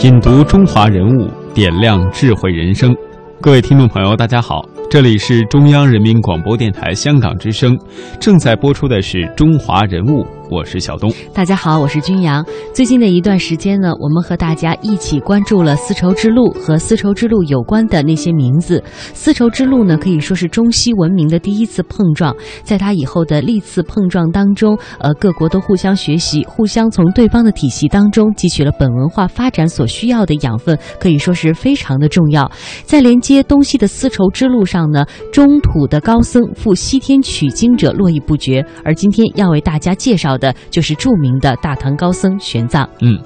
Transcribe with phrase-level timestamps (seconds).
[0.00, 2.90] 品读中华人物，点亮智慧人生。
[3.38, 4.64] 各位听众朋友，大家好。
[4.90, 7.78] 这里是中央人民广播电台香港之声，
[8.18, 11.12] 正在播出的是《中华人物》，我是小东。
[11.34, 12.44] 大家好，我是君阳。
[12.74, 18.82] 最近的一段时间呢，我们和大家一起关注了丝绸之路和丝绸之路有关的那些名字。
[19.14, 32.50] 丝绸之路呢，可以说是中西文明的第一次碰撞，在它以后的历次碰撞当中，呃，各国都互相学习，互相从对方的体系当中汲取了本文化发展所需要的养分，可以说是非常的重要。
[32.84, 34.70] 在连接东西的丝绸之路上。
[34.70, 42.84] 上呢，中土的高僧赴西天取经者络绎不绝，而今天要为大家介绍的就是著名的大唐高僧玄奘。
[43.00, 43.16] 嗯，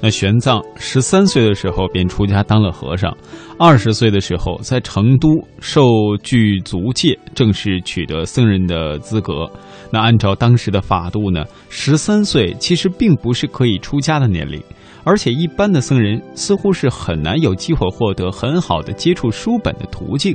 [0.00, 3.16] 那玄奘十三岁的时候便出家当了和尚，
[3.58, 5.28] 二十岁的时候在成都
[5.60, 5.84] 受
[6.22, 9.48] 具足戒，正式取得僧人的资格。
[9.90, 14.60] 那按照当时的法度呢，十三岁其实并不是可以出家的年龄，
[15.04, 20.34] 而且一般的僧人似乎是很难有机会获得很好的接触书本的途径。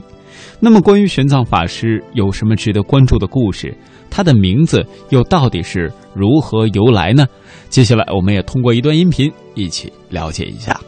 [0.59, 3.71] 那么，关于玄奘法师有什么值得关注的故事？
[4.09, 7.27] 他的名字又到底是如何由来呢？
[7.69, 10.79] 接下来，我们也通过一段音频一起了解一下。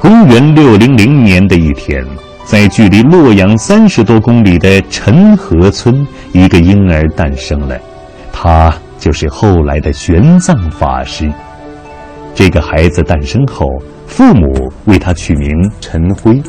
[0.00, 2.02] 公元六零零年的一天，
[2.44, 7.78] 在距离洛阳三十多公里的陈河村，一个婴儿诞生了，
[8.32, 11.30] 他就是后来的玄奘法师。
[12.34, 13.66] 这个孩子诞生后。
[14.10, 15.48] 父母为他取名
[15.80, 16.42] 陈辉。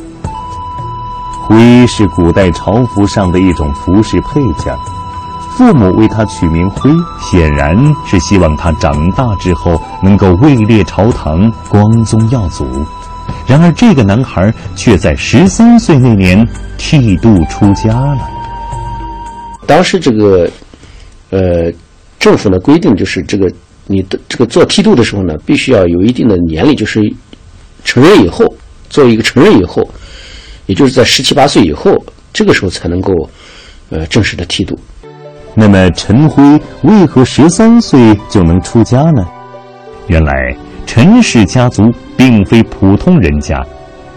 [1.46, 4.74] 辉是古代朝服上的一种服饰配件。
[5.56, 6.90] 父母为他取名辉，
[7.20, 12.66] 显然是希望他长大之后能够位列朝堂，光宗耀祖。
[13.46, 16.46] 然而，这个男孩却在十三岁那年
[16.76, 18.18] 剃度出家了。
[19.66, 20.50] 当时这个，
[21.30, 21.72] 呃，
[22.18, 23.50] 政府呢规定就是这个，
[23.86, 27.00] 你的这个做剃度的时候呢，必须要有一定的年龄，就是。
[27.84, 28.44] 成人以后，
[28.88, 29.82] 作为一个成人以后，
[30.66, 31.92] 也就是在十七八岁以后，
[32.32, 33.12] 这个时候才能够，
[33.90, 34.78] 呃，正式的剃度。
[35.54, 36.42] 那么陈辉
[36.82, 39.26] 为何十三岁就能出家呢？
[40.06, 40.56] 原来
[40.86, 41.84] 陈氏家族
[42.16, 43.60] 并非普通人家，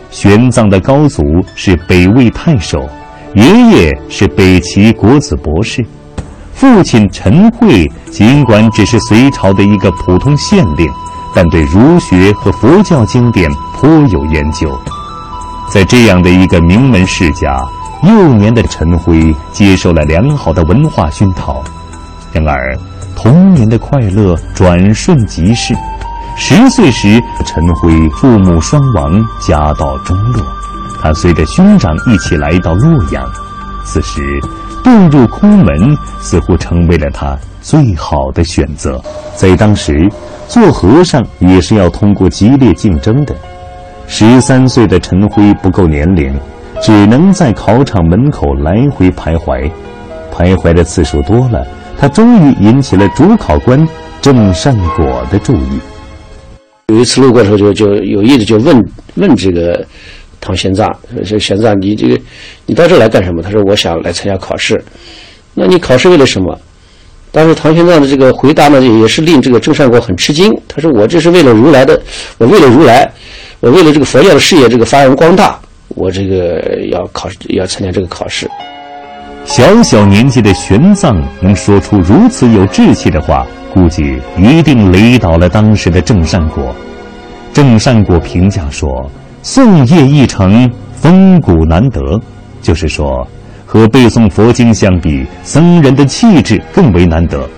[0.10, 1.22] 玄奘的高祖
[1.56, 2.88] 是北魏太守，
[3.34, 5.86] 爷爷是北齐国子博士，
[6.54, 10.90] 父亲陈慧尽管只是隋朝的一个普通县令。
[11.36, 14.74] 但对儒学和佛教经典颇有研究，
[15.70, 17.62] 在这样的一个名门世家，
[18.04, 21.62] 幼年的陈辉接受了良好的文化熏陶。
[22.32, 22.78] 然而，
[23.18, 25.76] 童年的快乐转瞬即逝。
[26.38, 30.42] 十岁时，陈辉父母双亡，家道中落，
[31.02, 33.30] 他随着兄长一起来到洛阳。
[33.84, 34.40] 此时，
[34.86, 39.02] 遁入空门似乎成为了他最好的选择。
[39.36, 40.10] 在当时。
[40.48, 43.36] 做和尚也是要通过激烈竞争的。
[44.08, 46.34] 十三岁的陈辉不够年龄，
[46.82, 49.70] 只能在考场门口来回徘徊。
[50.32, 51.66] 徘徊的次数多了，
[51.98, 53.88] 他终于引起了主考官
[54.22, 55.80] 郑善果的注意。
[56.90, 58.86] 有一次路过的时候，就就有意的就问
[59.16, 59.84] 问这个
[60.40, 60.88] 唐玄奘
[61.26, 62.20] ：“说玄奘，你这个
[62.66, 64.80] 你到这来干什么？”他说：“我想来参加考试。”
[65.56, 66.60] 那你考试为了什么？
[67.36, 70.50] 当时唐玄奘的这个回答呢，也是令这个郑善果很吃惊。
[70.70, 72.02] 他说：“我这是为了如来的，
[72.38, 73.12] 我为了如来，
[73.60, 75.60] 我为了这个佛教的事业这个发扬光大，
[75.90, 76.64] 我这个
[76.94, 78.50] 要考要参加这个考试。”
[79.44, 86.74] 小小年纪的玄奘能说出如此有志气的话，估计一定雷倒了当时的郑善果。
[87.54, 88.90] 郑善果评价说
[89.44, 92.00] ：“宋业一成，风骨难得。”
[92.64, 93.28] 就是说。
[93.66, 97.50] 和背诵佛经相比，僧人的气质更为难得。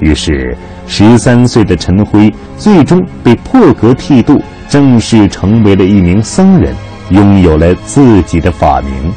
[0.00, 0.56] 于是，
[0.86, 6.74] 十三岁的陈辉最终被破格剃度，正式成为了一名僧人，
[7.10, 9.12] 拥有了自己的法名。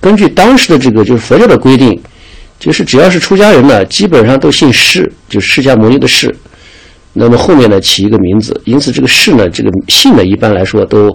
[0.00, 2.00] 根据当时的这个就是佛教的规定，
[2.58, 6.34] 就是只要是出家人呢，基本上都姓释，就是释迦牟尼的释。
[7.12, 11.14] 那么后面呢，起一个名字，因此这个释呢，这个姓呢，一般来说都，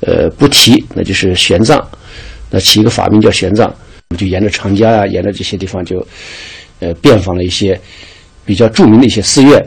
[0.00, 1.80] 呃，不提，那就是玄奘。
[2.50, 6.06] 那起一个法名叫玄奘，我们就沿着长江啊，沿着这些地方就，
[6.80, 7.78] 呃，遍访了一些
[8.44, 9.64] 比较著名的一些寺院，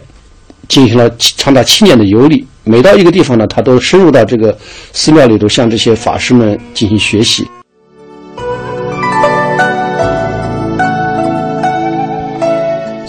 [0.68, 2.46] 进行了长达七年的游历。
[2.64, 4.58] 每到一个地方呢，他都深入到这个
[4.94, 7.46] 寺庙里头，向这些法师们进行学习。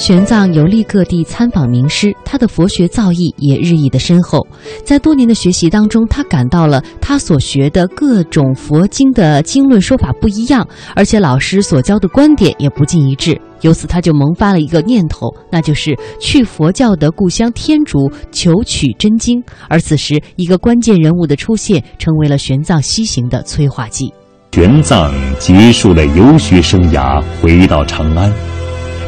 [0.02, 4.44] 玄奘游历各地参访名师，他的佛学造诣也日益的深厚。
[4.84, 10.66] 在多年的学习当中，他感到了他所学的各种佛经的经论说法不一样，
[10.96, 13.40] 而且老师所教的观点也不尽一致。
[13.60, 19.40] 由此，他就萌发了一个念头，那就是去佛教的故乡天竺求取真经。
[19.68, 24.12] 而此时，一个关键人物的出现，成为了玄奘西行的催化剂。
[24.50, 28.51] 玄奘结束了游学生涯，回到长安。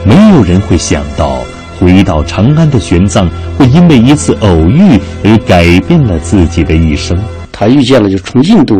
[0.05, 1.39] 没有人会想到，
[1.79, 7.19] 回到长安的玄奘会因为一次偶遇而改变了自己的一生。
[7.51, 8.75] 他遇见了就从印度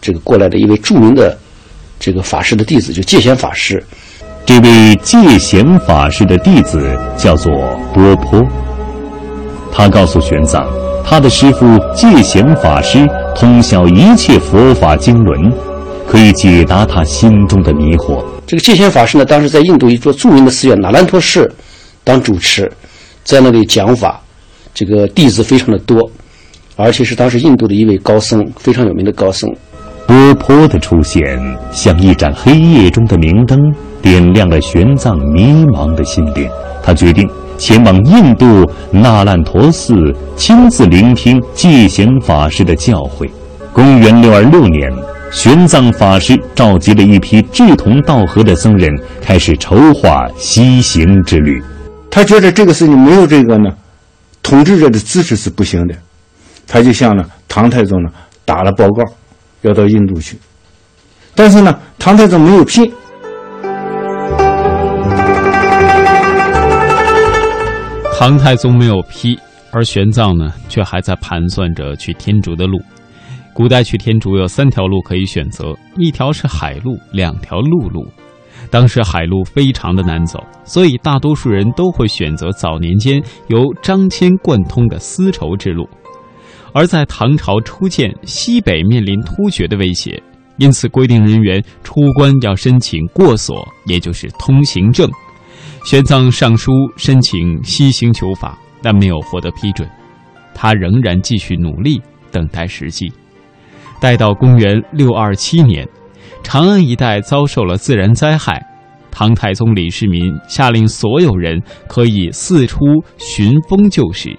[0.00, 1.36] 这个过来的一位著名的
[1.98, 3.82] 这个法师的弟子，就戒贤法师。
[4.46, 7.52] 这位戒贤法师的弟子叫做
[7.92, 8.42] 波波。
[9.70, 10.66] 他告诉玄奘，
[11.04, 15.52] 他的师傅戒贤法师通晓一切佛法经纶，
[16.10, 18.20] 可以解答他心中的迷惑。
[18.44, 21.48] 这个戒贤法师呢，当时在印度一座著名的寺院那兰陀寺
[22.02, 22.68] 当主持，
[23.22, 24.20] 在那里讲法，
[24.74, 26.10] 这个弟子非常的多，
[26.74, 29.48] 而且是当时印度的一位高僧，非常有名的高僧。
[30.08, 31.22] 波波的出现，
[31.70, 33.56] 像一盏黑夜中的明灯，
[34.02, 36.50] 点亮了玄奘迷茫的心灵。
[36.82, 37.24] 他决定
[37.56, 39.94] 前往印度那烂陀寺，
[40.34, 43.30] 亲自聆听戒贤法师的教诲。
[43.72, 44.92] 公元六二六年。
[45.32, 51.62] 玄奘法师召集了一批志同道合的僧人，开始筹划西行之旅。
[52.10, 53.70] 他觉得这个事情没有这个呢，
[54.42, 55.94] 统治者的支持是不行的。
[56.66, 58.10] 他就向呢唐太宗呢
[58.44, 59.04] 打了报告，
[59.62, 60.36] 要到印度去。
[61.36, 62.92] 但是呢，唐太宗没有批。
[68.18, 69.38] 唐太宗没有批，
[69.70, 72.80] 而玄奘呢，却还在盘算着去天竺的路。
[73.52, 78.06] 古代去天竺有三条路可以选择，一条是海路，两条陆路。
[78.70, 85.88] 当时海路非常的难走，所以大多数人都会选择早年间由张骞贯通的丝绸之路。
[86.72, 90.22] 而在唐朝初建，西北面临突厥的威胁，
[90.56, 95.10] 因此规定人员出关要申请过所，也就是通行证。
[95.84, 99.88] 玄奘上书申请西行求法，但没有获得批准，
[100.54, 102.00] 他仍然继续努力
[102.30, 103.12] 等待时机。
[104.00, 105.86] 待到公元六二七年，
[106.42, 108.64] 长安一带遭受了自然灾害，
[109.10, 112.86] 唐太宗李世民下令所有人可以四出
[113.18, 114.34] 寻风救时。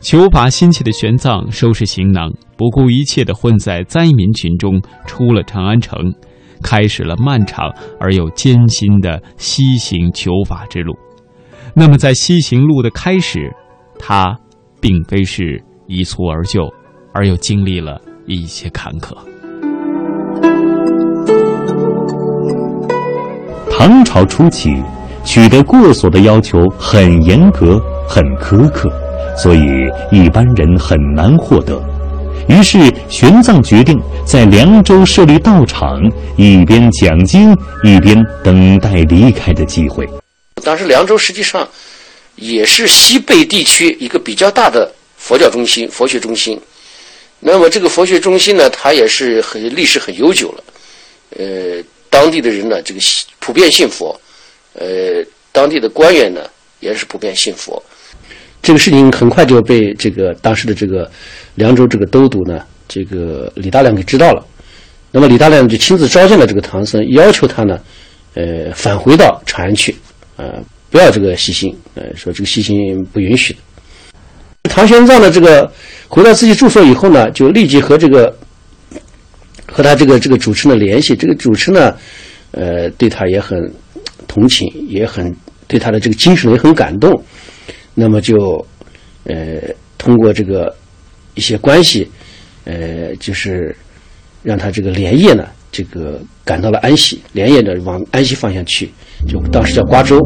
[0.00, 5.96] 求法心切的玄奘收拾行囊，不顾一切地混在灾民群中，出了长安城，
[6.62, 10.94] 开始了漫长而又艰辛的西行求法之路。
[11.74, 13.50] 那么，在西行路的开始，
[13.98, 14.38] 他
[14.78, 16.68] 并非是一蹴而就，
[17.14, 17.98] 而又经历了。
[18.26, 19.14] 一些坎坷。
[23.70, 24.82] 唐朝初期，
[25.24, 28.90] 取得过所的要求很严格、很苛刻，
[29.36, 29.60] 所以
[30.10, 31.82] 一般人很难获得。
[32.48, 32.78] 于是，
[33.08, 36.00] 玄奘决定在凉州设立道场，
[36.36, 40.08] 一边讲经，一边等待离开的机会。
[40.62, 41.66] 当时，凉州实际上
[42.36, 46.60] 也是西北地区一个比较大的佛教中心、佛学中心。
[47.46, 50.64] 那么这个佛学中心呢，它也是很历史很悠久了，
[51.36, 53.00] 呃，当地的人呢，这个
[53.38, 54.18] 普遍信佛，
[54.72, 55.22] 呃，
[55.52, 56.40] 当地的官员呢
[56.80, 57.80] 也是普遍信佛。
[58.62, 61.10] 这个事情很快就被这个当时的这个
[61.54, 64.42] 凉州这个都督呢，这个李大亮给知道了。
[65.12, 67.78] 那么李大亮就亲自召见了这个唐僧，要求他呢，
[68.32, 69.94] 呃，返回到长安去，
[70.36, 73.58] 呃，不要这个西行，呃，说这个西行不允许的。
[74.68, 75.70] 唐玄奘的这个
[76.08, 78.36] 回到自己住所以后呢，就立即和这个
[79.66, 81.14] 和他这个这个主持呢联系。
[81.14, 81.94] 这个主持呢，
[82.50, 83.72] 呃，对他也很
[84.26, 85.32] 同情，也很
[85.68, 87.22] 对他的这个精神也很感动。
[87.94, 88.66] 那么就
[89.24, 89.60] 呃
[89.96, 90.74] 通过这个
[91.34, 92.10] 一些关系，
[92.64, 93.74] 呃，就是
[94.42, 98.90] 让他这个连夜呢，这个赶到了安西，连夜的往安西方向去，
[99.28, 100.20] 就当时叫瓜州。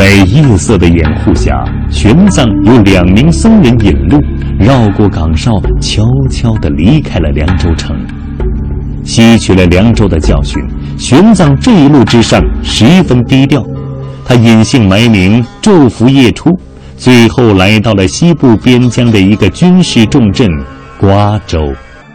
[0.00, 4.18] 在夜色的掩护下，玄奘由两名僧人引路，
[4.58, 7.94] 绕过岗哨，悄悄地离开了凉州城。
[9.04, 10.58] 吸取了凉州的教训，
[10.96, 13.62] 玄奘这一路之上十分低调，
[14.24, 16.48] 他隐姓埋名，昼伏夜出，
[16.96, 20.48] 最后来到了西部边疆的一个军事重镇
[20.98, 21.74] 瓜州。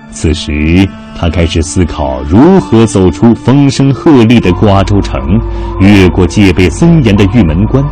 [0.10, 5.20] 此时他开始思考如何走出风声鹤唳的瓜州城，
[5.80, 7.84] 越过戒备森严的玉门关。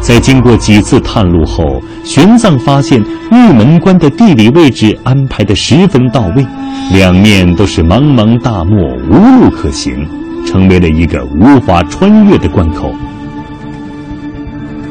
[0.00, 6.46] 在经过几次探路后，玄奘发现玉门关的地理位置安排的十分到位，
[6.92, 8.78] 两面都是茫茫大漠，
[9.10, 10.08] 无路可行，
[10.46, 12.94] 成为了一个无法穿越的关口。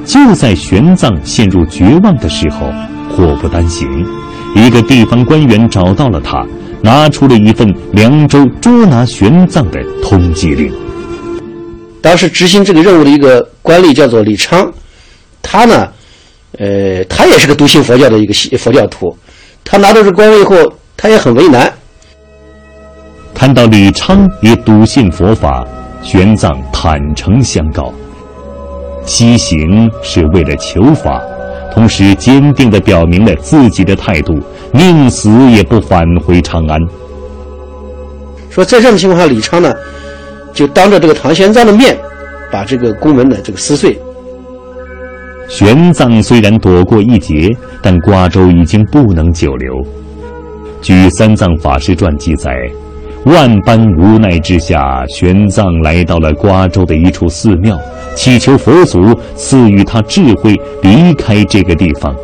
[0.04, 2.68] 就在玄奘陷入绝望的时候，
[3.10, 3.88] 祸不单行，
[4.56, 6.44] 一个地方官员找到了他，
[6.82, 10.74] 拿出了一份凉州捉拿玄奘的通缉令。
[12.02, 14.72] 当时执行这个任务的一个官吏叫做李昌，
[15.42, 15.88] 他呢，
[16.58, 19.16] 呃，他也是个笃信佛教的一个佛教徒，
[19.64, 20.56] 他拿到这官位以后，
[20.96, 21.72] 他也很为难。
[23.34, 25.68] 看到李昌也笃信佛法，
[26.02, 27.94] 玄奘坦诚相告。
[29.06, 29.60] 西行
[30.02, 31.22] 是为了求法，
[31.76, 34.34] 同时坚定地表明了自己的态度，
[34.72, 36.80] 宁死也不返回长安。
[38.50, 39.74] 说在这种情况下，李昌呢，
[40.54, 41.98] 就当着这个唐玄奘的面，
[42.50, 44.00] 把这个宫门呢这个撕碎。
[45.50, 49.76] 玄奘虽然躲过一劫，但瓜州已经不能久留。
[50.82, 52.52] 据《三藏法师传》记载，
[53.26, 57.76] 万般无奈之下，玄奘来到了瓜州的一处寺庙。
[58.16, 62.16] 祈求佛祖赐予他智慧，离开这个地方。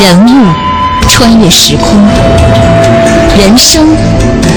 [0.00, 0.46] 人物
[1.08, 1.86] 穿越时空，
[3.38, 3.86] 人生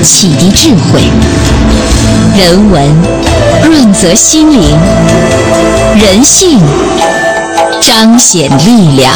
[0.01, 1.01] 启迪智慧，
[2.37, 2.89] 人文
[3.65, 4.77] 润泽心灵，
[5.99, 6.61] 人性
[7.81, 9.11] 彰显力量。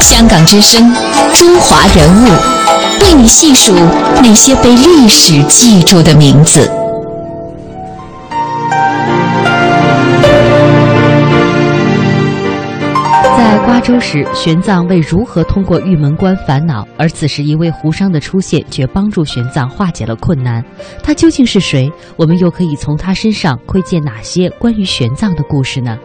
[0.00, 0.92] 香港之声，
[1.32, 2.28] 中华人物，
[3.00, 3.74] 为你细数
[4.22, 6.68] 那些被历史记住的名字。
[13.36, 20.62] 在瓜州时，玄奘为如何通过玉门关烦恼，而此时一位胡商的出现却帮助玄奘化解了困难。
[21.02, 21.90] 他究竟是谁？
[22.16, 25.96] 我们又可以从他身上窥见哪些关于玄奘的故事呢？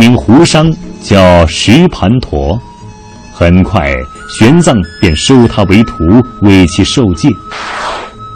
[0.00, 2.58] 名胡商叫石盘陀，
[3.34, 3.94] 很快
[4.30, 5.94] 玄奘便收他为徒，
[6.40, 7.28] 为其受戒。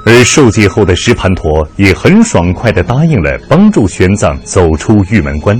[0.04, 5.58] 而受戒后的石盘陀也很爽快地答应了帮助玄奘走出玉门关。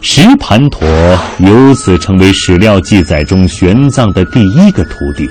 [0.00, 0.88] 石盘陀
[1.38, 5.24] 由此成为史料记载中玄奘的第一个徒弟。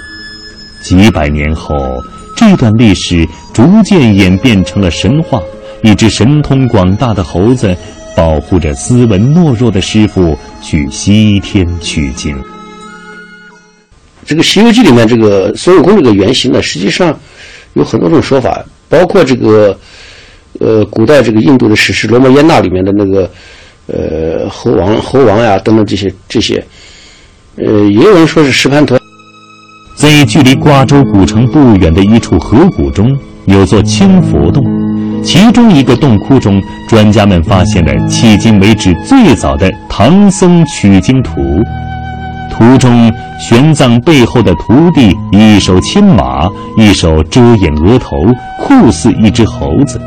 [0.81, 2.01] 几百年后，
[2.37, 5.41] 这段历史逐渐演变成了神话：
[5.81, 7.75] 一只神通广大的猴子
[8.15, 12.35] 保护着斯文懦弱的师傅去西天取经。
[14.25, 17.17] 这个《西游记》里面这个孙悟空这个原型呢，实际上。
[17.75, 19.75] 有很多种说法，包括这个，
[20.59, 23.27] 呃，古代这个印度的史诗《罗摩衍那》里面的那个，
[23.87, 26.63] 呃，猴王、猴王呀等等这些这些，
[27.55, 28.95] 呃，也有人说是石盘陀。
[29.95, 33.11] 在距离瓜州古城不远的一处河谷中，
[33.45, 34.63] 有座清佛洞，
[35.23, 41.31] 其中一个洞窟中，专家们发现了迄今为止最早的唐僧取经图。
[42.51, 48.17] 图中，玄奘背后的徒弟一手牵马，一手遮掩额头，
[48.59, 49.99] 酷似一只猴子。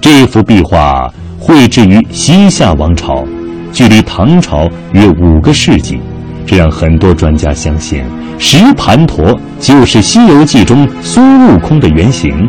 [0.00, 3.24] 这幅壁画绘制于西夏王朝，
[3.72, 6.00] 距离唐朝约五个世纪，
[6.46, 8.02] 这让很多专家相信
[8.38, 12.48] 石盘陀就是《西游记》中孙悟空的原型。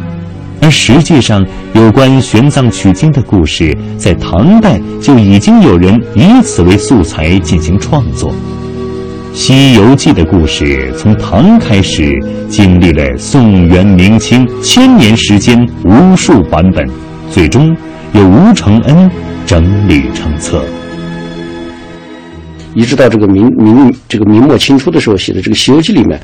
[0.62, 8.32] 而实际上，有关玄奘取经的故事，在唐代就已经有人以此为素材进行创作。
[9.34, 16.86] 《西游记》的故事从唐开始，经历了宋、元、明清千年时间，无数版本，
[17.32, 17.76] 最终
[18.14, 19.10] 由吴承恩
[19.46, 20.62] 整理成册。
[22.76, 26.20] 一直到这个明明这个明末清初的时候写的这个《西游记》里面，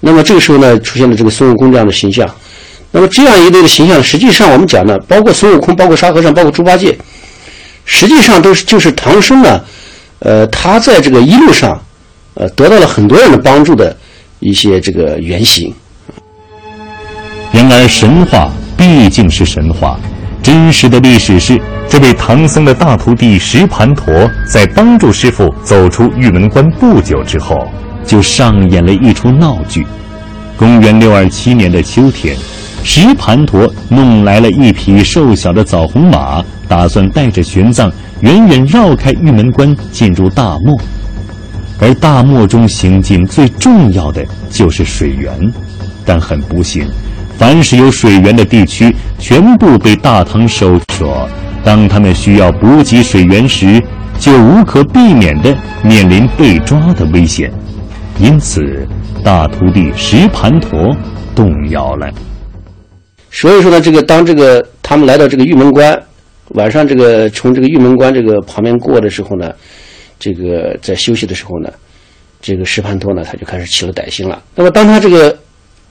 [0.00, 2.28] 那么这个时候呢，出现了这个孙悟空这样的形象。
[2.90, 6.96] 那么这样一类的形象，实际上我们讲呢，包括孙悟空，包括沙和尚，包括猪八戒，
[7.84, 9.60] 实际上都是就是唐僧呢，
[10.20, 11.80] 呃，他在这个一路上。
[12.40, 13.96] 呃，得到了很多人的帮助的
[14.38, 15.74] 一些这个原型。
[17.50, 19.98] 然而，神话毕竟是神话，
[20.40, 27.56] 真实的历史是，这位唐僧的大徒弟石盘陀在帮助师傅走出玉门关不久之后，
[28.06, 29.84] 就上演了一出闹剧。
[30.56, 32.36] 公元六二七年的秋天，
[32.82, 40.76] 石盘陀弄来了一匹瘦小的枣红马，打算带着玄奘远远绕开玉门关，进入大漠。
[41.80, 45.30] 而大漠中行进最重要的就是水源，
[46.04, 46.84] 但很不幸，
[47.36, 51.28] 凡是有水源的地区全部被大唐收说。
[51.62, 53.82] 当他们需要补给水源时，
[54.18, 57.52] 就无可避免地面临被抓的危险。
[58.18, 58.88] 因此，
[59.22, 60.96] 大徒弟石盘陀
[61.34, 62.08] 动摇了。
[63.30, 66.00] 所以说呢，这个当这个他们来到这个玉门关，
[66.50, 69.52] 晚上这个从这个玉门关这个旁边过的时候呢，
[70.18, 71.70] 这个在休息的时候呢，
[72.40, 74.42] 这个石盘陀呢他就开始起了歹心了。
[74.54, 75.36] 那么当他这个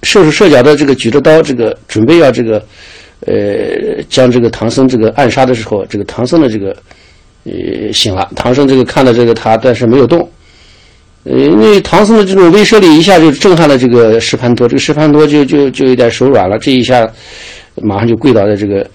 [0.03, 2.63] 射手射脚的这个举着刀，这个准备要这个
[3.21, 6.75] 呃将这个唐僧这个暗杀的时候，这个唐僧的这个
[7.43, 10.27] 呃醒了，唐僧这个看到这个他，但是没有动。
[11.29, 17.05] 呃，因为唐僧的这种威慑力一下就震撼了这个石盘陀，这个石盘陀就就就有点手软了，这一下
[17.81, 18.89] 马上就跪倒在这个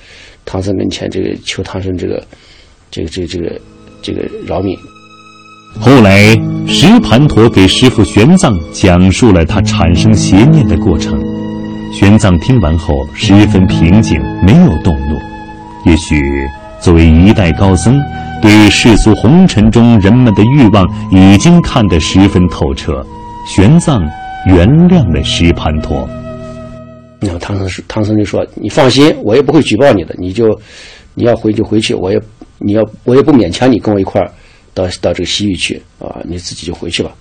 [0.44, 2.22] 唐僧跟前，这个求唐僧这个
[2.90, 3.60] 这个这个这个
[4.02, 4.76] 这个饶命。
[5.80, 6.34] 后来，
[6.66, 11.18] 石盘陀给师傅玄奘讲述了他产生邪念的过程。
[11.92, 15.18] 玄奘听完后十分平静，没有动怒。
[15.84, 16.16] 也许
[16.82, 17.98] 作为一代高僧。
[18.42, 23.00] 对世俗红尘中人们的欲望已经看得十分透彻，
[23.46, 24.00] 玄奘
[24.46, 26.08] 原谅了石盘陀。
[27.20, 30.60] 那唐僧是唐僧就说：“你放心，我也不会举报你的，你就
[31.14, 32.20] 你要回就回去，我也
[32.58, 34.28] 你要我也不勉强你跟我一块儿
[34.74, 37.12] 到到这个西域去啊，你自己就回去吧。”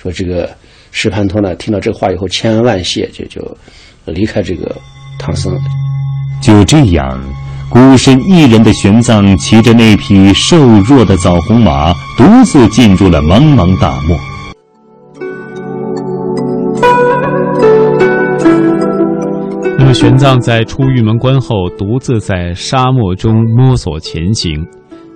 [0.00, 0.48] 说这个
[0.90, 3.56] 石盘陀呢，听到这话以后千恩万谢，就就
[4.06, 4.74] 离开这个
[5.18, 5.54] 唐僧。
[6.40, 7.20] 就这样。
[7.68, 14.16] 孤身一人的玄奘骑着那匹瘦弱的枣红马，独自进入了茫茫大漠。
[19.78, 24.64] 那么，玄奘在出玉门关后，独自在沙漠中摸索前行，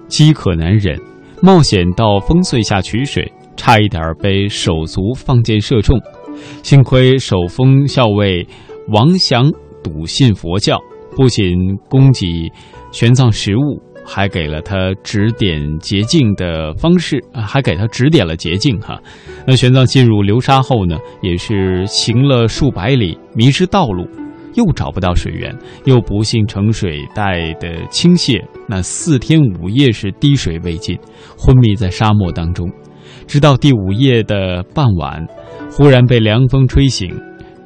[0.08, 0.98] 饥渴难忍，
[1.40, 5.98] 冒险到烽燧下取水，差一点被手足放箭射中，
[6.62, 8.46] 幸亏守封校尉
[8.92, 9.50] 王祥
[9.82, 10.76] 笃信佛教。
[11.16, 12.50] 不仅供给
[12.92, 19.00] 玄奘食物，还给了他指点捷径的方式，还给他指点了捷径哈。
[19.46, 24.08] 那玄奘进入流沙后呢，也是行了数百里，迷失道路，
[24.54, 30.98] 又找不到水源，又不幸乘水带的倾泻，那四天五夜是滴水未进，
[31.38, 32.70] 昏迷在沙漠当中。
[33.26, 35.24] 直到第五夜的傍晚，
[35.70, 37.08] 忽然被凉风吹醒，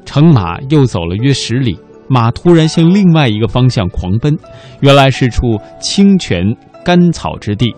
[0.05, 1.75] 乘马又走了约十里。
[2.07, 4.37] 马突然向另外一个方向狂奔，
[4.81, 7.75] 原来是处清泉甘草之地。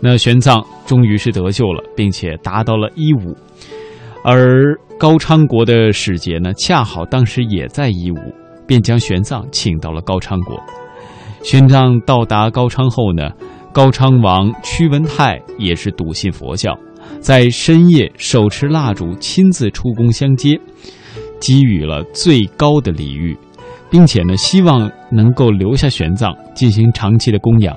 [0.00, 3.34] 那玄奘终于是得救了，并且达到了伊吾。
[4.22, 8.16] 而高昌国的使节呢，恰好当时也在伊吾，
[8.66, 10.60] 便将玄奘请到了高昌国。
[11.42, 13.30] 玄奘到达高昌后呢，
[13.72, 16.78] 高昌王屈文泰也是笃信佛教，
[17.20, 20.58] 在深夜手持蜡烛，亲自出宫相接，
[21.40, 23.36] 给予了最高的礼遇。
[23.94, 27.72] 并且呢，希望能够留下玄奘进行长期的供养。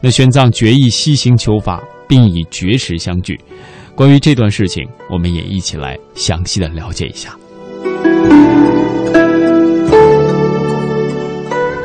[0.00, 3.36] 那玄奘决意西行求法，并以绝食相聚。
[3.92, 7.30] 关于这段事情，我们也一起来详细的了解一下。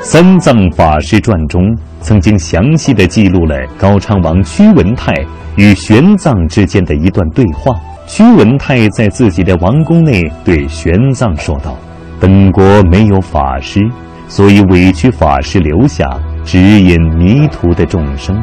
[0.03, 1.63] 《三藏法师传》中
[1.99, 5.11] 曾经详细的记录了高昌王屈文泰
[5.57, 7.73] 与玄奘之间的一段对话。
[8.05, 11.75] 屈文泰在自己的王宫内对玄奘说道。
[12.23, 13.81] 本国没有法师，
[14.29, 16.09] 所以委屈法师留下
[16.45, 18.41] 指引迷途的众生。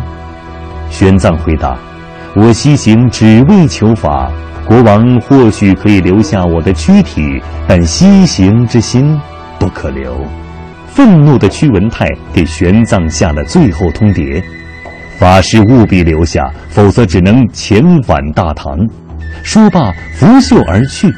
[0.91, 1.79] 玄奘回答
[2.37, 4.31] ：“我西行只为求法，
[4.67, 9.19] 国王或许可以留下我的躯体，但西行之心
[9.59, 10.15] 不可留。”
[10.87, 14.43] 愤怒的屈文泰给玄奘下了最后通牒
[15.19, 18.77] ：“法师务必留下，否则只能遣返大唐。”
[19.43, 21.11] 说罢，拂袖而去。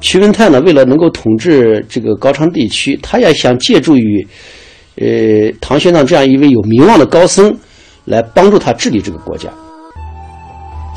[0.00, 4.26] 屈文泰呢，为了能够统治这个高昌地区，他也想借助于，
[4.96, 7.54] 呃，唐玄奘这样一位有名望的高僧，
[8.06, 9.48] 来帮助他治理这个国家。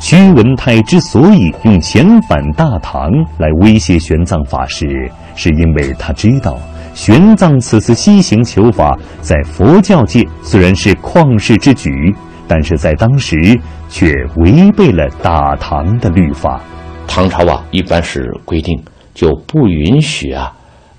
[0.00, 4.86] 屈文泰之所以用遣返大唐来威胁玄奘法师，
[5.36, 6.58] 是因为他知道
[6.94, 11.90] 玄奘此次西行求法，在佛教界虽然是旷世之举，
[12.48, 13.36] 但是在当时
[13.88, 16.60] 却违背了大唐的律法。
[17.06, 18.78] 唐朝啊，一般是规定。
[19.14, 20.52] 就不允许啊，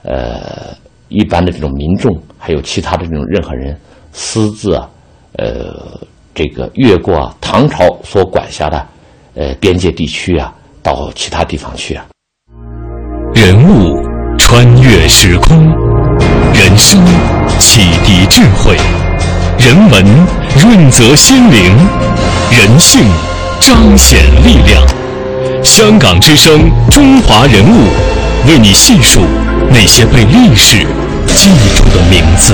[0.04, 0.75] 呃，
[1.10, 3.78] 一般的这种民众，还有其他的这种任何人，
[4.13, 4.89] 私自啊，
[5.34, 5.99] 呃，
[6.34, 8.88] 这个越过唐朝所管辖的
[9.36, 12.06] 呃边界地区啊，到其他地方去啊。
[13.34, 14.01] 人物
[14.39, 15.58] 穿越时空，
[16.54, 17.04] 人生
[17.60, 18.78] 启迪智慧，
[19.60, 20.06] 人文
[20.58, 21.75] 润泽心灵，
[22.49, 23.04] 人性
[23.60, 25.05] 彰显力量。
[25.65, 27.88] 香港之声，中华人物，
[28.47, 29.21] 为你细数
[29.71, 30.86] 那些被历史
[31.34, 32.54] 记住的名字。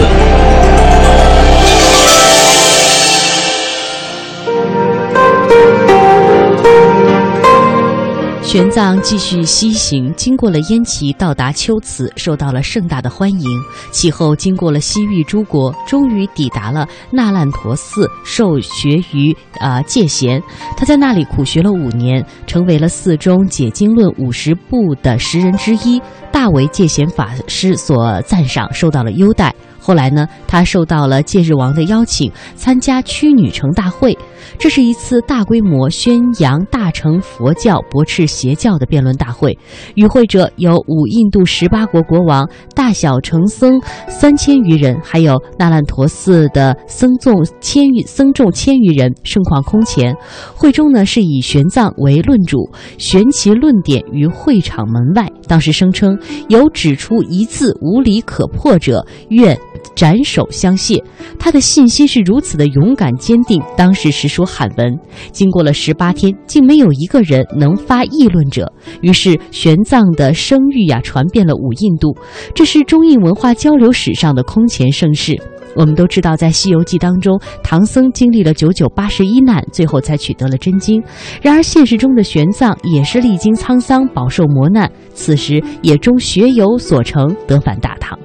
[8.51, 13.49] 玄奘继续西行，经过了燕齐，到达龟兹，受到了盛大的欢迎。
[13.91, 20.43] 其后经过了西域诸国，终于抵达了那烂陀寺，受学于啊、戒贤。
[20.75, 29.55] 他在那里苦学了五年，成为了寺中解经论五十部的十人之一，大为戒贤法师所赞赏，受到了优待。
[29.81, 34.17] 后来呢，他受到了戒日王的邀请，参加屈女成大会。
[34.59, 39.57] 这是一次大规模宣扬大乘佛教、驳斥邪教的辩论大会。
[39.95, 50.15] 与会者有五印度十八国国王、大小乘僧三千余人，还有那烂陀寺的僧众千余僧众千余人，盛况空前。
[50.55, 55.27] 会中呢，是以玄奘为论主，玄其论点于会场门外。
[55.47, 56.17] 当时声称
[56.49, 59.57] 有指出一字无理可破者，愿。
[59.95, 61.01] 斩首相谢，
[61.37, 63.61] 他的信心是如此的勇敢坚定。
[63.77, 64.97] 当时实属罕闻，
[65.31, 68.71] 经过了十八天，竟没有一个人能发议论者。
[69.01, 72.15] 于是玄奘的声誉呀、传遍了五印度，
[72.53, 75.35] 这是中印文化交流史上的空前盛事。
[75.73, 81.01] 我们都知道，在《西游记》当中，唐僧经历了九九八十一难，最后才取得了真经。
[81.41, 88.19] 然而现实中的玄奘也是历经沧桑，饱受磨难，此时也终学有所成，得返大唐。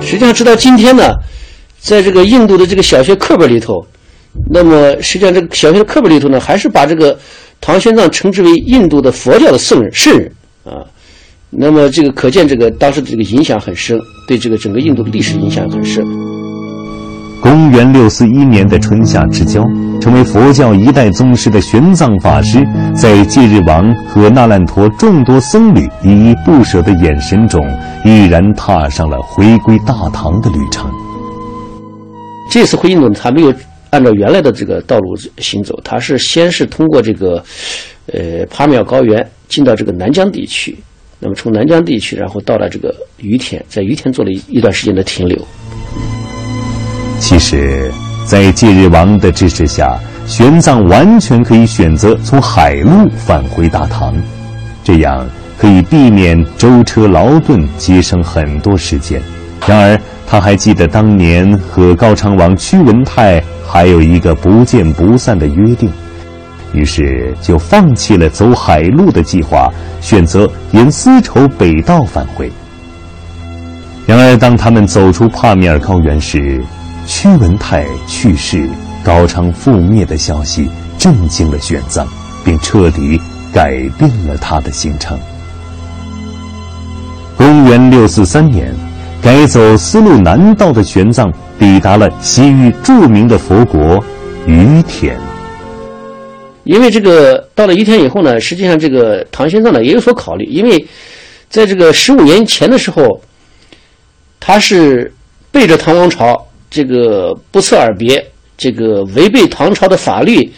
[0.00, 1.14] 实际上，直到今天呢，
[1.78, 3.74] 在这个印度的这个小学课本里头，
[4.50, 7.18] 那么实际上这个小学课本里头呢，还是把这个
[7.60, 10.30] 唐玄奘称之为印度的佛教的圣人圣人
[10.64, 10.84] 啊。
[11.48, 16.04] 那么这个可见，这个当时的这个影响很深，对这个整个印度的历史影响很深。
[17.40, 19.62] 公元六四一年的春夏之交，
[20.00, 22.58] 成为佛教一代宗师的玄奘法师，
[22.94, 27.60] 在戒日王和那烂陀众多僧侣依依不舍的眼神中，
[28.04, 30.90] 毅然踏上了回归大唐的旅程。
[32.50, 33.54] 这次回印度，他没有
[33.90, 37.42] 按照原来的这个道路行走，他是先是通过这个，
[38.12, 40.76] 呃，帕米尔高原进到这个南疆地区，
[41.18, 45.38] 那么从南疆地区，然后到了这个于田，在于田做了一段时间的停留。
[47.20, 47.92] 其实，
[48.24, 54.12] 在戒日王的支持下，玄奘完全可以选择从海路返回大唐，
[54.82, 55.24] 这样
[55.56, 59.20] 可以避免舟车劳顿，节省很多时间。
[59.66, 65.88] 然而，他还记得当年和高昌王屈文泰还有一个不见不散的约定，
[66.72, 72.50] 于是就放弃了走海路的计划，选择沿丝绸北道返回。
[74.06, 76.60] 然而，当他们走出帕米尔高原时，
[77.06, 78.68] 屈文泰去世、
[79.04, 82.06] 高昌覆灭的消息震惊了玄奘，
[82.44, 83.20] 并彻底
[83.52, 85.18] 改变了他的行程。
[87.36, 88.74] 公元六四三年，
[89.20, 94.02] 改走丝路南道的玄奘抵达了西域著名的佛国
[94.46, 95.18] 于田。
[96.64, 100.86] 因为这个到了于田以后呢，实际上这个唐玄奘呢也有所考虑，因为
[101.48, 103.20] 在这个十五年前的时候，
[104.38, 105.12] 他是
[105.50, 106.39] 背着唐王朝。
[106.70, 108.24] 这个不辞而别，
[108.56, 110.50] 这个违背唐朝的法律，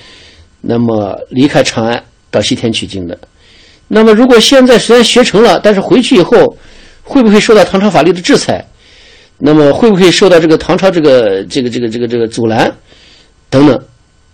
[0.60, 3.18] 那么离开长安到西天取经的。
[3.88, 6.56] 那么如果现在虽然学成了，但是回去以后
[7.02, 8.64] 会不会受到唐朝法律的制裁？
[9.38, 12.72] 那么会不会受到这个唐朝这个这个这个这个这个阻拦
[13.50, 13.78] 等等？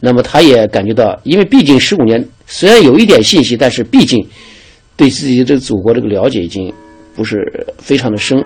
[0.00, 4.24] 那么他也感觉到，因为毕竟十五年，虽然有一点信息，但是毕竟
[4.96, 6.72] 对自己这个祖国这个了解已经
[7.16, 7.38] 不是
[7.78, 8.44] 非常的深。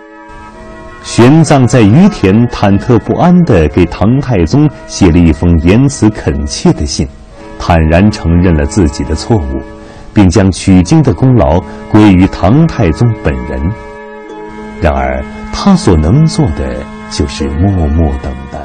[1.05, 7.07] 玄奘在于田忐忑不安地给唐太宗写了一封言辞恳切的信，
[7.59, 9.61] 坦然承认了自己的错误，
[10.15, 11.61] 并将取经的功劳
[11.91, 13.61] 归于唐太宗本人。
[14.81, 16.77] 然而，他所能做的
[17.11, 18.59] 就是默默等待。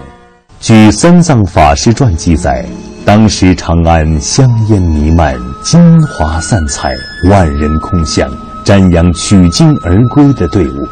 [0.60, 2.66] 据《三藏法师传》记载，
[3.06, 6.92] 当时长安香烟弥漫，金华散彩，
[7.30, 8.30] 万人空巷，
[8.64, 10.88] 瞻仰取经而归的队伍。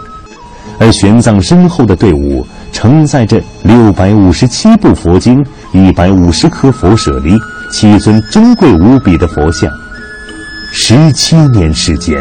[0.80, 7.38] 而玄奘身后的队伍承载着六百五十七部佛经、一百五十颗佛舍利、
[7.72, 9.70] 七尊珍贵无比的佛像。
[10.72, 12.18] 十七年时间，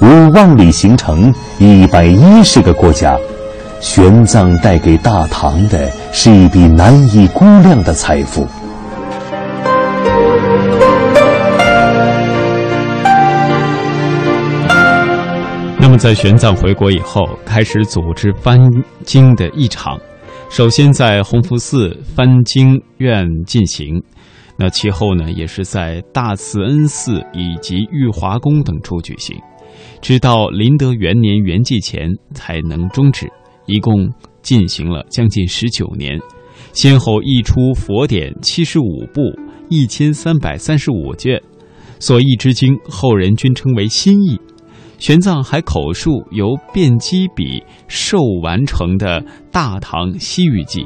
[0.00, 3.16] 五万里行程，一百一十个国家，
[3.80, 8.46] 玄奘带给大唐的是一笔难以估量的财富。
[15.98, 18.56] 在玄奘回国以后，开始组织翻
[19.04, 19.98] 经的议场。
[20.48, 24.00] 首先在弘福寺翻经院进行，
[24.56, 29.36] 那其后呢，也是在大慈恩寺以及玉华宫等处举行，
[30.00, 33.28] 直到麟德元年元季前才能终止，
[33.66, 34.08] 一共
[34.40, 36.16] 进行了将近十九年。
[36.72, 39.20] 先后译出佛典七十五部，
[39.68, 41.42] 一千三百三十五卷，
[41.98, 44.40] 所译之经，后人均称为新译。
[44.98, 50.80] 玄奘还口述由辩机笔授完成的《大唐西域记》。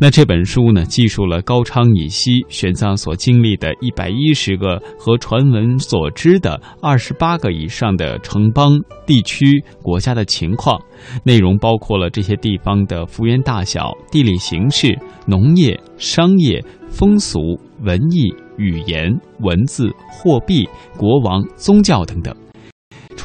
[0.00, 8.72] 那这本书呢，记述了高昌以西玄奘所经历的一百一十个和传闻所知的二十八个以上的城邦、
[9.06, 10.80] 地区、国家的情况，
[11.22, 17.38] 内容包括了这些地方的幅员大小、地理形势、农业、商业、风俗、
[17.82, 22.34] 文艺、语言、文字、货币、国王、宗教等等。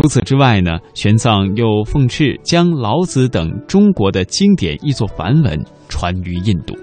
[0.01, 6.73] 除此之外呢，玄奘又奉敕将老子等中国的经典译作梵文，传于印度。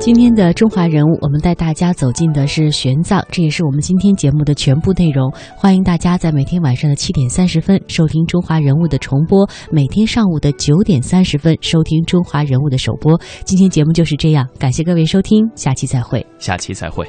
[0.00, 5.30] 今天的中华人物，我们带大家走进的是玄奘，这也是我们今天节目的全部内容。
[5.54, 13.20] 欢迎大家在每天晚上的七点三十分收听《中华人物》的重播，每天上午的九点三十分收听《中华人物》的首播。
[13.44, 16.24] 今天节目就是这样，感谢各位收听，下期再会。
[16.38, 17.06] 下期再会。